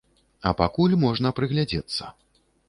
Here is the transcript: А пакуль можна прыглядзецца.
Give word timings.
А 0.51 0.53
пакуль 0.61 0.95
можна 1.03 1.33
прыглядзецца. 1.41 2.11